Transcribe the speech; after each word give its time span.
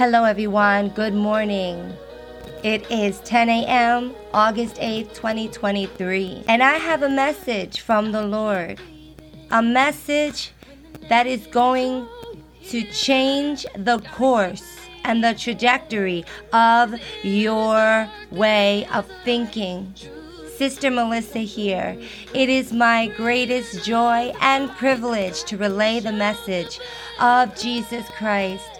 Hello, 0.00 0.24
everyone. 0.24 0.88
Good 0.88 1.12
morning. 1.12 1.92
It 2.64 2.90
is 2.90 3.20
10 3.20 3.50
a.m., 3.50 4.14
August 4.32 4.76
8th, 4.76 5.12
2023. 5.12 6.44
And 6.48 6.62
I 6.62 6.76
have 6.76 7.02
a 7.02 7.08
message 7.10 7.80
from 7.80 8.10
the 8.10 8.22
Lord. 8.22 8.80
A 9.50 9.60
message 9.62 10.52
that 11.10 11.26
is 11.26 11.46
going 11.48 12.08
to 12.68 12.82
change 12.92 13.66
the 13.76 13.98
course 14.14 14.64
and 15.04 15.22
the 15.22 15.34
trajectory 15.34 16.24
of 16.54 16.94
your 17.22 18.08
way 18.30 18.86
of 18.94 19.06
thinking. 19.22 19.94
Sister 20.56 20.90
Melissa 20.90 21.40
here. 21.40 21.94
It 22.32 22.48
is 22.48 22.72
my 22.72 23.08
greatest 23.08 23.84
joy 23.84 24.32
and 24.40 24.70
privilege 24.70 25.44
to 25.44 25.58
relay 25.58 26.00
the 26.00 26.12
message 26.12 26.80
of 27.20 27.54
Jesus 27.54 28.06
Christ 28.16 28.79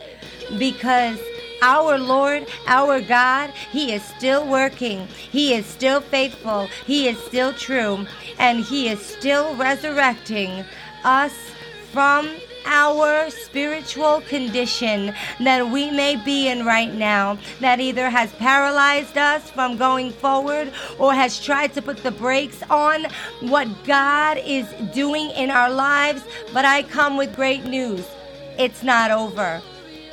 because 0.58 1.18
our 1.62 1.98
Lord, 1.98 2.46
our 2.66 3.00
God, 3.00 3.50
He 3.70 3.92
is 3.92 4.02
still 4.02 4.46
working. 4.46 5.06
He 5.08 5.54
is 5.54 5.66
still 5.66 6.00
faithful. 6.00 6.68
He 6.86 7.08
is 7.08 7.18
still 7.18 7.52
true. 7.52 8.06
And 8.38 8.60
He 8.60 8.88
is 8.88 9.00
still 9.04 9.54
resurrecting 9.56 10.64
us 11.04 11.34
from 11.92 12.30
our 12.66 13.30
spiritual 13.30 14.20
condition 14.22 15.14
that 15.40 15.66
we 15.70 15.90
may 15.90 16.16
be 16.16 16.48
in 16.48 16.64
right 16.64 16.92
now 16.92 17.38
that 17.60 17.80
either 17.80 18.10
has 18.10 18.32
paralyzed 18.34 19.16
us 19.16 19.50
from 19.50 19.76
going 19.76 20.10
forward 20.10 20.70
or 20.98 21.14
has 21.14 21.42
tried 21.42 21.72
to 21.72 21.82
put 21.82 22.02
the 22.02 22.10
brakes 22.10 22.62
on 22.68 23.06
what 23.40 23.66
God 23.84 24.38
is 24.44 24.66
doing 24.92 25.30
in 25.30 25.50
our 25.50 25.70
lives. 25.70 26.22
But 26.52 26.64
I 26.64 26.82
come 26.82 27.16
with 27.16 27.34
great 27.34 27.64
news 27.64 28.06
it's 28.58 28.82
not 28.82 29.10
over 29.10 29.62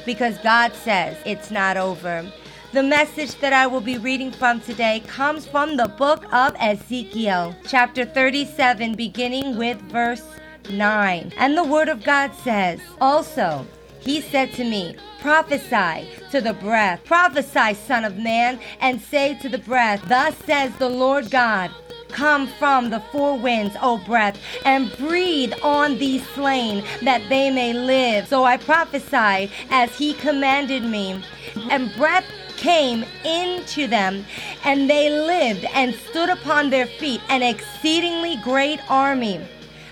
because 0.07 0.37
God 0.39 0.73
says 0.73 1.17
it's 1.25 1.51
not 1.51 1.77
over. 1.77 2.25
The 2.71 2.81
message 2.81 3.35
that 3.39 3.53
I 3.53 3.67
will 3.67 3.81
be 3.81 3.97
reading 3.97 4.31
from 4.31 4.61
today 4.61 5.01
comes 5.05 5.45
from 5.45 5.77
the 5.77 5.89
book 5.89 6.23
of 6.33 6.55
Ezekiel, 6.59 7.55
chapter 7.67 8.05
37, 8.05 8.95
beginning 8.95 9.57
with 9.57 9.79
verse 9.83 10.23
9. 10.71 11.33
And 11.37 11.57
the 11.57 11.63
word 11.63 11.89
of 11.89 12.03
God 12.03 12.33
says, 12.43 12.79
Also, 13.01 13.67
he 13.99 14.21
said 14.21 14.53
to 14.53 14.63
me, 14.63 14.95
Prophesy 15.19 16.07
to 16.31 16.39
the 16.39 16.53
breath, 16.53 17.03
prophesy, 17.03 17.73
Son 17.73 18.05
of 18.05 18.17
Man, 18.17 18.59
and 18.79 19.01
say 19.01 19.37
to 19.39 19.49
the 19.49 19.57
breath, 19.57 20.01
Thus 20.07 20.35
says 20.45 20.73
the 20.77 20.89
Lord 20.89 21.29
God. 21.29 21.69
Come 22.09 22.47
from 22.47 22.89
the 22.89 22.99
four 23.11 23.37
winds, 23.37 23.75
O 23.81 23.97
breath, 23.97 24.39
and 24.65 24.95
breathe 24.97 25.53
on 25.61 25.97
these 25.97 26.27
slain, 26.29 26.83
that 27.03 27.27
they 27.29 27.51
may 27.51 27.73
live. 27.73 28.27
So 28.27 28.43
I 28.43 28.57
prophesied 28.57 29.51
as 29.69 29.97
he 29.97 30.13
commanded 30.13 30.83
me, 30.83 31.21
and 31.69 31.93
breath 31.95 32.25
came 32.55 33.05
into 33.23 33.87
them, 33.87 34.25
and 34.63 34.89
they 34.89 35.09
lived 35.09 35.65
and 35.73 35.93
stood 35.93 36.29
upon 36.29 36.69
their 36.69 36.87
feet, 36.87 37.21
an 37.29 37.43
exceedingly 37.43 38.37
great 38.37 38.79
army. 38.89 39.41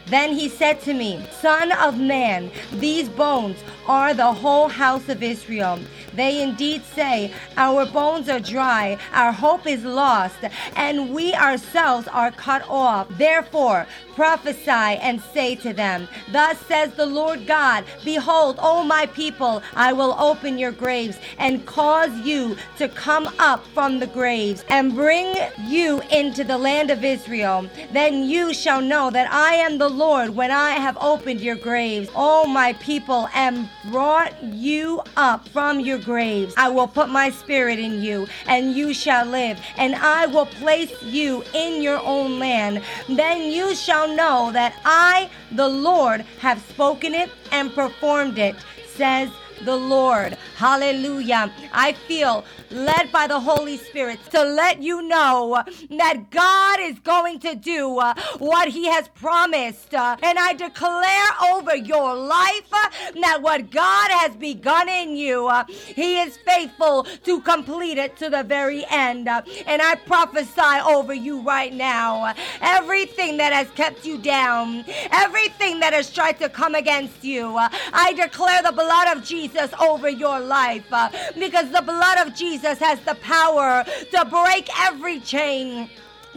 Then 0.08 0.34
he 0.34 0.50
said 0.50 0.82
to 0.82 0.94
me, 0.94 1.26
Son 1.42 1.72
of 1.72 2.00
man, 2.00 2.52
these 2.74 3.10
bones 3.10 3.58
are 3.88 4.14
the 4.14 4.34
whole 4.34 4.68
house 4.70 5.10
of 5.10 5.24
Israel. 5.24 5.80
They 6.14 6.42
indeed 6.42 6.84
say, 6.84 7.34
Our 7.58 7.86
bones 7.86 8.30
are 8.30 8.40
dry, 8.40 8.98
our 9.14 9.32
hope 9.32 9.68
is 9.68 9.84
lost, 9.84 10.38
and 10.76 11.14
we 11.14 11.34
ourselves 11.34 12.08
are 12.08 12.32
cut 12.32 12.64
off. 12.70 13.08
Therefore, 13.18 13.86
prophesy 14.16 14.70
and 14.70 15.22
say 15.34 15.56
to 15.56 15.74
them, 15.74 16.08
Thus 16.32 16.58
says 16.62 16.94
the 16.94 17.06
Lord 17.06 17.46
God, 17.46 17.84
Behold, 18.04 18.58
O 18.62 18.84
my 18.84 19.06
people, 19.08 19.62
I 19.76 19.94
will 19.94 20.16
open 20.20 20.58
your 20.58 20.72
graves 20.72 21.18
and 21.38 21.66
cause 21.66 22.16
you 22.20 22.56
to 22.78 22.88
come 22.90 23.28
up 23.40 23.66
from 23.74 24.00
the 24.00 24.08
graves 24.08 24.64
and 24.70 24.96
bring 24.96 25.36
you 25.66 26.02
into 26.12 26.44
the 26.44 26.58
land 26.58 26.92
of 26.92 27.04
Israel. 27.04 27.70
Then 27.92 28.24
you 28.24 28.54
shall 28.54 28.82
know 28.82 29.10
that 29.12 29.32
I 29.32 29.56
am 29.56 29.78
the 29.78 29.90
Lord 29.96 30.36
when 30.36 30.52
I 30.52 30.72
have 30.72 30.98
opened 31.00 31.42
your 31.42 31.56
graves, 31.56 32.10
O 32.16 32.46
my 32.46 32.74
people, 32.74 33.30
and 33.34 33.70
brought 33.86 34.44
you 34.44 35.02
up 35.16 35.48
from 35.50 35.80
your 35.80 35.98
graves. 35.98 36.54
I 36.58 36.70
will 36.70 36.88
put 36.88 37.10
my 37.10 37.30
spirit 37.30 37.80
in 37.80 38.02
you, 38.02 38.28
and 38.48 38.74
you 38.74 38.94
shall 38.94 39.26
live, 39.26 39.60
and 39.78 39.96
I 39.96 40.26
will 40.26 40.48
place 40.48 41.02
you 41.02 41.44
in 41.54 41.82
your 41.82 42.00
own 42.04 42.40
land. 42.40 42.84
Then 43.08 43.52
you 43.52 43.74
shall 43.76 44.08
know 44.14 44.52
that 44.52 44.76
I, 44.84 45.30
the 45.52 45.68
Lord, 45.68 46.22
have 46.40 46.62
spoken 46.70 47.16
it 47.16 47.32
and 47.52 47.74
performed 47.74 48.38
it, 48.38 48.56
says 48.88 49.30
the 49.66 49.76
Lord. 49.76 50.38
Hallelujah. 50.56 51.52
I 51.74 51.94
feel 51.94 52.46
led 52.72 53.12
by 53.12 53.28
the 53.28 53.40
Holy 53.40 53.78
Spirit 53.78 54.20
to 54.32 54.44
let 54.44 54.82
you 54.82 55.02
know 55.02 55.64
that 55.90 56.30
God 56.30 56.80
is 56.80 57.00
going 57.00 57.40
to 57.40 57.56
do 57.56 57.98
uh, 57.98 58.14
what 58.38 58.70
He 58.70 58.88
has 58.88 59.08
promised. 59.10 59.94
Uh, 59.94 60.18
and 60.22 60.38
I 60.40 60.54
declare 60.54 61.28
over 61.54 61.76
your 61.76 62.16
life 62.16 62.72
uh, 62.72 62.90
that 63.22 63.42
what 63.42 63.72
God 63.72 64.12
has 64.12 64.36
begun 64.36 64.88
in 64.88 65.16
you, 65.16 65.52
He 65.68 66.20
is 66.20 66.38
faithful 66.38 67.04
to 67.24 67.42
complete 67.42 67.98
it 67.98 68.18
to 68.18 68.30
the 68.30 68.44
very 68.44 68.86
end. 68.90 69.28
And 69.28 69.82
I 69.82 69.96
prophesy 70.06 70.82
over 70.86 71.14
you 71.14 71.42
right 71.42 71.74
now 71.74 72.34
everything 72.62 73.38
that 73.38 73.54
has 73.54 73.70
kept 73.72 74.06
you 74.06 74.18
down, 74.18 74.86
everything 75.12 75.80
that 75.80 75.94
has 75.94 76.12
tried 76.12 76.40
to 76.40 76.50
come 76.50 76.76
against 76.76 77.24
you, 77.24 77.58
I 77.58 78.14
declare 78.14 78.62
the 78.62 78.72
blood 78.72 79.18
of 79.18 79.24
Jesus 79.24 79.55
over 79.80 80.10
your 80.10 80.40
life 80.40 80.86
uh, 80.92 81.10
because 81.38 81.70
the 81.72 81.82
blood 81.82 82.26
of 82.26 82.34
Jesus 82.34 82.46
Jesus 82.66 82.80
has 82.80 83.00
the 83.02 83.16
power 83.16 83.84
to 84.12 84.26
break 84.26 84.70
every 84.88 85.20
chain 85.20 85.90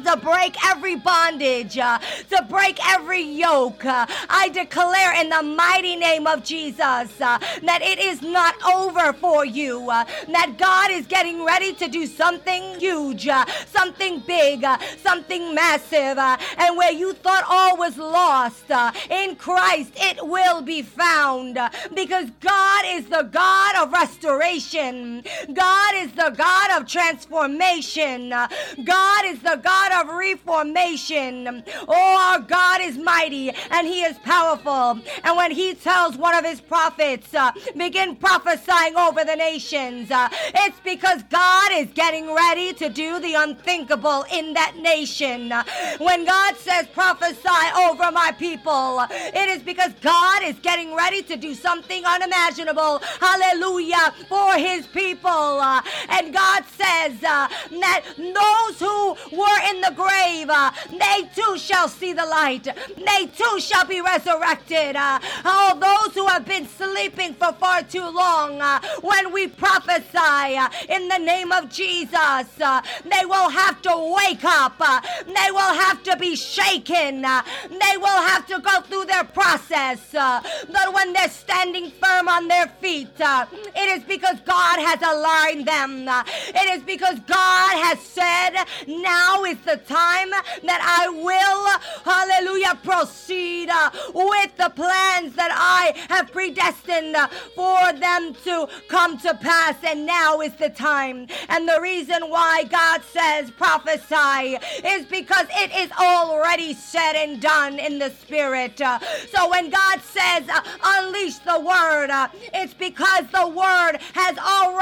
to 0.04 0.16
break 0.16 0.56
every 0.66 0.96
bondage, 0.96 1.78
uh, 1.78 1.98
to 2.30 2.44
break 2.48 2.78
every 2.88 3.22
yoke. 3.22 3.84
Uh, 3.84 4.06
I 4.28 4.48
declare 4.50 5.14
in 5.20 5.28
the 5.28 5.42
mighty 5.42 5.96
name 5.96 6.26
of 6.26 6.44
Jesus 6.44 6.78
uh, 7.20 7.38
that 7.62 7.80
it 7.82 7.98
is 7.98 8.22
not 8.22 8.54
over 8.64 9.12
for 9.14 9.44
you, 9.44 9.90
uh, 9.90 10.04
that 10.28 10.56
God 10.58 10.90
is 10.90 11.06
getting 11.06 11.44
ready 11.44 11.72
to 11.74 11.88
do 11.88 12.06
something 12.06 12.78
huge, 12.78 13.28
uh, 13.28 13.44
something 13.66 14.20
big, 14.26 14.64
uh, 14.64 14.78
something 15.02 15.54
massive. 15.54 16.18
and 16.18 16.76
where 16.76 16.92
you 16.92 17.12
thought 17.12 17.44
all 17.48 17.76
was 17.76 17.96
lost, 17.96 18.70
in 19.10 19.36
Christ 19.36 19.92
it 19.96 20.18
will 20.26 20.62
be 20.62 20.82
found 20.82 21.58
because 21.94 22.30
God 22.40 22.84
is 22.86 23.06
the 23.06 23.22
God 23.22 23.76
of 23.76 23.92
restoration, 23.92 25.22
God 25.52 25.94
is 25.96 26.12
the 26.12 26.34
God 26.36 26.80
of 26.80 26.86
transformation, 26.86 28.30
God 28.30 29.24
is 29.24 29.40
the 29.40 29.60
God 29.62 29.87
God 29.88 30.08
of 30.08 30.14
reformation. 30.14 31.62
Oh, 31.86 32.32
our 32.32 32.40
God 32.40 32.80
is 32.80 32.98
mighty 32.98 33.50
and 33.70 33.86
he 33.86 34.02
is 34.02 34.18
powerful. 34.18 35.00
And 35.24 35.36
when 35.36 35.50
he 35.50 35.74
tells 35.74 36.16
one 36.16 36.34
of 36.34 36.44
his 36.44 36.60
prophets, 36.60 37.34
uh, 37.34 37.52
begin 37.76 38.16
prophesying 38.16 38.96
over 38.96 39.24
the 39.24 39.36
nations, 39.36 40.10
uh, 40.10 40.28
it's 40.32 40.80
because 40.80 41.22
God 41.24 41.70
is 41.72 41.88
getting 41.94 42.34
ready 42.34 42.72
to 42.74 42.88
do 42.88 43.18
the 43.20 43.34
unthinkable 43.34 44.24
in 44.32 44.54
that 44.54 44.76
nation. 44.76 45.52
When 45.98 46.24
God 46.24 46.56
says 46.56 46.86
prophesy 46.88 47.48
over 47.76 48.10
my 48.12 48.32
people, 48.38 49.06
it 49.10 49.48
is 49.48 49.62
because 49.62 49.92
God 50.02 50.42
is 50.42 50.56
getting 50.60 50.94
ready 50.94 51.22
to 51.22 51.36
do 51.36 51.54
something 51.54 52.04
unimaginable. 52.04 53.00
Hallelujah 53.20 54.14
for 54.28 54.54
his 54.54 54.86
people. 54.86 55.30
Uh, 55.30 55.82
and 56.10 56.32
God 56.32 56.64
says 56.66 57.22
uh, 57.22 57.47
that 57.70 58.04
those 58.16 58.80
who 58.80 59.10
were 59.36 59.60
in 59.70 59.80
the 59.80 59.92
grave, 59.94 60.48
uh, 60.50 60.70
they 60.90 61.28
too 61.34 61.58
shall 61.58 61.88
see 61.88 62.12
the 62.12 62.24
light. 62.24 62.64
They 62.64 63.26
too 63.26 63.60
shall 63.60 63.84
be 63.84 64.00
resurrected. 64.00 64.96
Uh, 64.96 65.20
all 65.44 65.76
those 65.76 66.14
who 66.14 66.26
have 66.26 66.46
been 66.46 66.66
sleeping 66.66 67.34
for 67.34 67.52
far 67.54 67.82
too 67.82 68.08
long, 68.08 68.60
uh, 68.60 68.80
when 69.02 69.32
we 69.32 69.48
prophesy 69.48 70.56
uh, 70.56 70.68
in 70.88 71.08
the 71.08 71.18
name 71.18 71.52
of 71.52 71.68
Jesus, 71.70 72.10
uh, 72.18 72.82
they 73.04 73.24
will 73.24 73.50
have 73.50 73.80
to 73.82 74.14
wake 74.16 74.44
up. 74.44 74.74
Uh, 74.80 75.00
they 75.26 75.50
will 75.50 75.74
have 75.74 76.02
to 76.04 76.16
be 76.16 76.36
shaken. 76.36 77.22
they 77.22 77.96
will 77.96 78.22
have 78.30 78.46
to 78.46 78.58
go 78.60 78.80
through 78.82 79.04
their 79.04 79.24
process. 79.24 80.00
but 80.12 80.94
when 80.94 81.12
they're 81.12 81.28
standing 81.28 81.90
firm 81.90 82.28
on 82.28 82.48
their 82.48 82.66
feet, 82.80 83.08
it 83.18 83.98
is 83.98 84.04
because 84.04 84.40
God 84.40 84.77
has 84.88 85.02
aligned 85.02 85.66
them. 85.68 86.08
it 86.08 86.78
is 86.78 86.82
because 86.82 87.20
God 87.20 87.72
has 87.84 88.00
said, 88.00 88.64
now 88.86 89.44
is 89.44 89.58
the 89.58 89.76
time 89.76 90.30
that 90.64 90.80
I 90.80 91.08
will, 91.08 91.62
hallelujah, 92.04 92.78
proceed 92.82 93.68
uh, 93.68 93.90
with 94.14 94.56
the 94.56 94.70
plans 94.70 95.34
that 95.34 95.52
I 95.52 95.92
have 96.08 96.32
predestined 96.32 97.16
for 97.54 97.92
them 97.92 98.34
to 98.44 98.68
come 98.88 99.18
to 99.18 99.34
pass. 99.34 99.76
And 99.84 100.06
now 100.06 100.40
is 100.40 100.54
the 100.54 100.70
time. 100.70 101.26
And 101.48 101.68
the 101.68 101.80
reason 101.80 102.30
why 102.30 102.64
God 102.64 103.02
says 103.02 103.50
prophesy 103.50 104.58
is 104.84 105.04
because 105.06 105.46
it 105.50 105.70
is 105.76 105.90
already 105.92 106.72
said 106.72 107.12
and 107.14 107.40
done 107.40 107.78
in 107.78 107.98
the 107.98 108.10
spirit. 108.10 108.80
Uh, 108.80 108.98
so 109.32 109.50
when 109.50 109.70
God 109.70 110.00
says 110.00 110.48
uh, 110.48 110.62
unleash 110.82 111.38
the 111.38 111.60
word, 111.60 112.10
it's 112.54 112.74
because 112.74 113.24
the 113.32 113.48
word 113.48 113.98
has 114.14 114.38
already 114.38 114.77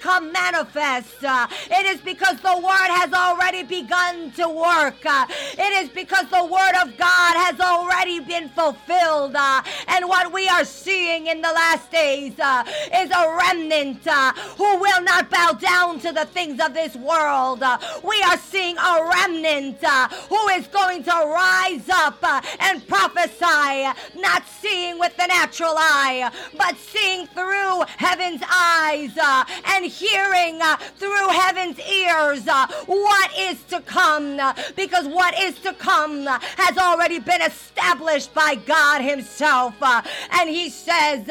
become 0.00 0.32
manifest. 0.32 1.24
Uh, 1.24 1.46
it 1.70 1.86
is 1.86 2.00
because 2.00 2.36
the 2.40 2.56
word 2.56 2.90
has 3.00 3.12
already 3.12 3.62
begun 3.62 4.30
to 4.32 4.48
work. 4.48 5.04
Uh, 5.04 5.26
it 5.28 5.84
is 5.84 5.88
because 5.90 6.26
the 6.30 6.44
word 6.44 6.74
of 6.82 6.96
God 6.96 7.34
has 7.36 7.58
already 7.60 8.20
been 8.20 8.48
fulfilled. 8.50 9.34
Uh, 9.34 9.62
and 9.88 10.08
what 10.08 10.32
we 10.32 10.48
are 10.48 10.64
seeing 10.64 11.26
in 11.26 11.42
the 11.42 11.52
last 11.52 11.90
days 11.90 12.38
uh, 12.38 12.64
is 12.94 13.10
a 13.10 13.36
remnant 13.36 14.06
uh, 14.06 14.32
who 14.56 14.78
will 14.78 15.02
not 15.02 15.28
bow 15.30 15.52
down 15.52 15.98
to 16.00 16.12
the 16.12 16.24
things 16.26 16.60
of 16.60 16.72
this 16.74 16.94
world. 16.96 17.62
Uh, 17.62 17.78
we 18.04 18.22
are 18.22 18.38
seeing 18.38 18.76
a 18.78 19.10
remnant 19.12 19.84
who 20.28 20.48
is 20.48 20.66
going 20.68 21.02
to 21.02 21.10
rise 21.10 21.88
up 21.88 22.22
and 22.60 22.86
prophesy, 22.86 23.88
not 24.16 24.46
seeing 24.46 24.98
with 24.98 25.16
the 25.16 25.26
natural 25.26 25.74
eye, 25.76 26.30
but 26.56 26.76
seeing 26.76 27.26
through 27.28 27.82
heaven's 27.96 28.42
eyes 28.50 29.10
uh, 29.20 29.39
and 29.66 29.84
hearing 29.84 30.60
uh, 30.62 30.76
through 30.96 31.28
heaven's 31.28 31.78
ears 31.80 32.46
uh, 32.48 32.66
what 32.86 33.30
is 33.38 33.62
to 33.64 33.80
come. 33.82 34.38
uh, 34.40 34.54
because 34.76 35.06
what 35.06 35.38
is 35.38 35.58
to 35.60 35.72
come 35.74 36.26
uh, 36.26 36.38
has 36.56 36.78
already 36.78 37.18
been 37.18 37.42
established 37.42 38.32
by 38.34 38.54
God 38.54 39.00
Himself. 39.02 39.74
uh, 39.80 40.02
and 40.32 40.48
He 40.48 40.70
says, 40.70 41.28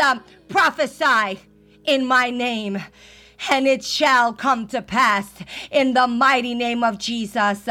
prophesy 0.47 1.39
in 1.85 2.06
my 2.06 2.29
name 2.29 2.79
and 3.50 3.68
it 3.68 3.83
shall 3.83 4.33
come 4.33 4.68
to 4.68 4.81
pass 4.81 5.31
in 5.71 5.94
the 5.94 6.07
mighty 6.07 6.53
name 6.53 6.83
of 6.83 6.97
Jesus. 6.97 7.68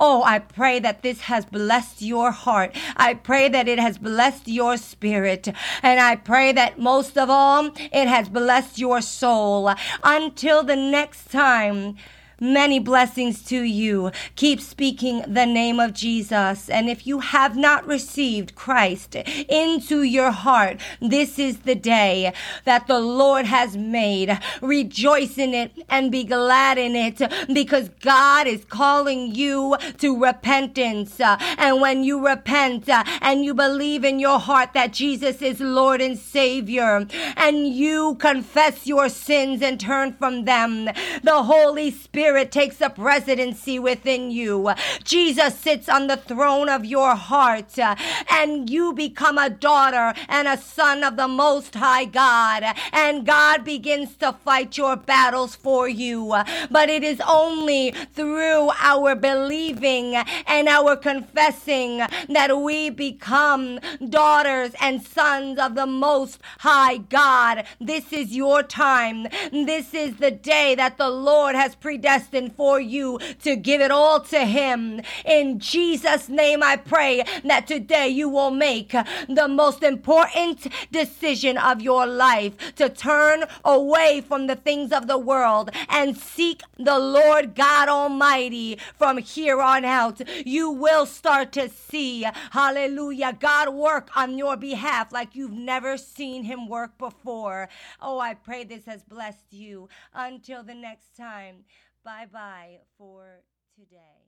Oh, 0.00 0.22
I 0.24 0.38
pray 0.38 0.80
that 0.80 1.02
this 1.02 1.22
has 1.22 1.44
blessed 1.44 2.02
your 2.02 2.30
heart. 2.30 2.74
I 2.96 3.14
pray 3.14 3.48
that 3.48 3.68
it 3.68 3.78
has 3.78 3.98
blessed 3.98 4.48
your 4.48 4.76
spirit. 4.76 5.48
And 5.82 6.00
I 6.00 6.16
pray 6.16 6.52
that 6.52 6.78
most 6.78 7.16
of 7.16 7.30
all, 7.30 7.70
it 7.76 8.08
has 8.08 8.28
blessed 8.28 8.78
your 8.78 9.00
soul. 9.00 9.72
Until 10.02 10.62
the 10.62 10.76
next 10.76 11.30
time. 11.30 11.96
Many 12.42 12.80
blessings 12.80 13.40
to 13.44 13.62
you. 13.62 14.10
Keep 14.34 14.60
speaking 14.60 15.22
the 15.28 15.46
name 15.46 15.78
of 15.78 15.92
Jesus. 15.92 16.68
And 16.68 16.90
if 16.90 17.06
you 17.06 17.20
have 17.20 17.56
not 17.56 17.86
received 17.86 18.56
Christ 18.56 19.14
into 19.14 20.02
your 20.02 20.32
heart, 20.32 20.80
this 21.00 21.38
is 21.38 21.60
the 21.60 21.76
day 21.76 22.32
that 22.64 22.88
the 22.88 22.98
Lord 22.98 23.46
has 23.46 23.76
made. 23.76 24.36
Rejoice 24.60 25.38
in 25.38 25.54
it 25.54 25.70
and 25.88 26.10
be 26.10 26.24
glad 26.24 26.78
in 26.78 26.96
it 26.96 27.22
because 27.54 27.90
God 28.00 28.48
is 28.48 28.64
calling 28.64 29.32
you 29.36 29.76
to 29.98 30.20
repentance. 30.20 31.20
And 31.20 31.80
when 31.80 32.02
you 32.02 32.26
repent 32.26 32.88
and 32.88 33.44
you 33.44 33.54
believe 33.54 34.02
in 34.02 34.18
your 34.18 34.40
heart 34.40 34.72
that 34.72 34.92
Jesus 34.92 35.42
is 35.42 35.60
Lord 35.60 36.00
and 36.00 36.18
Savior, 36.18 37.06
and 37.36 37.68
you 37.68 38.16
confess 38.16 38.88
your 38.88 39.08
sins 39.08 39.62
and 39.62 39.78
turn 39.78 40.12
from 40.14 40.44
them, 40.44 40.86
the 41.22 41.44
Holy 41.44 41.92
Spirit 41.92 42.31
takes 42.52 42.80
up 42.80 42.94
residency 42.98 43.78
within 43.78 44.30
you. 44.30 44.72
Jesus 45.04 45.58
sits 45.58 45.88
on 45.88 46.06
the 46.06 46.16
throne 46.16 46.68
of 46.68 46.84
your 46.84 47.14
heart, 47.14 47.78
uh, 47.78 47.96
and 48.30 48.68
you 48.68 48.92
become 48.92 49.38
a 49.38 49.50
daughter 49.50 50.14
and 50.28 50.46
a 50.48 50.56
son 50.56 51.02
of 51.04 51.16
the 51.16 51.28
Most 51.28 51.74
High 51.74 52.04
God. 52.04 52.64
And 52.92 53.26
God 53.26 53.64
begins 53.64 54.16
to 54.16 54.32
fight 54.32 54.76
your 54.76 54.96
battles 54.96 55.56
for 55.56 55.88
you. 55.88 56.34
But 56.70 56.88
it 56.88 57.02
is 57.02 57.20
only 57.26 57.92
through 58.14 58.70
our 58.80 59.14
believing 59.14 60.16
and 60.46 60.68
our 60.68 60.96
confessing 60.96 61.98
that 62.28 62.58
we 62.60 62.90
become 62.90 63.78
daughters 64.08 64.72
and 64.80 65.02
sons 65.02 65.58
of 65.58 65.74
the 65.74 65.86
Most 65.86 66.40
High 66.58 66.98
God. 66.98 67.64
This 67.80 68.12
is 68.12 68.34
your 68.36 68.62
time. 68.62 69.26
This 69.52 69.94
is 69.94 70.16
the 70.16 70.30
day 70.30 70.74
that 70.74 70.98
the 70.98 71.10
Lord 71.10 71.54
has 71.54 71.74
predestined 71.74 72.21
for 72.56 72.80
you 72.80 73.18
to 73.42 73.56
give 73.56 73.80
it 73.80 73.90
all 73.90 74.20
to 74.20 74.44
Him. 74.44 75.00
In 75.24 75.58
Jesus' 75.58 76.28
name, 76.28 76.62
I 76.62 76.76
pray 76.76 77.24
that 77.44 77.66
today 77.66 78.08
you 78.08 78.28
will 78.28 78.50
make 78.50 78.92
the 79.28 79.48
most 79.48 79.82
important 79.82 80.66
decision 80.90 81.58
of 81.58 81.80
your 81.80 82.06
life 82.06 82.74
to 82.76 82.88
turn 82.88 83.44
away 83.64 84.20
from 84.20 84.46
the 84.46 84.56
things 84.56 84.92
of 84.92 85.06
the 85.06 85.18
world 85.18 85.70
and 85.88 86.16
seek 86.16 86.62
the 86.78 86.98
Lord 86.98 87.54
God 87.54 87.88
Almighty 87.88 88.78
from 88.96 89.18
here 89.18 89.60
on 89.60 89.84
out. 89.84 90.20
You 90.46 90.70
will 90.70 91.06
start 91.06 91.52
to 91.52 91.68
see, 91.68 92.26
hallelujah, 92.50 93.36
God 93.38 93.74
work 93.74 94.10
on 94.16 94.38
your 94.38 94.56
behalf 94.56 95.12
like 95.12 95.34
you've 95.34 95.52
never 95.52 95.96
seen 95.96 96.44
Him 96.44 96.68
work 96.68 96.98
before. 96.98 97.68
Oh, 98.00 98.18
I 98.18 98.34
pray 98.34 98.64
this 98.64 98.86
has 98.86 99.02
blessed 99.02 99.52
you. 99.52 99.88
Until 100.14 100.62
the 100.62 100.74
next 100.74 101.16
time. 101.16 101.64
Bye 102.04 102.26
bye 102.26 102.80
for 102.96 103.42
today. 103.74 104.21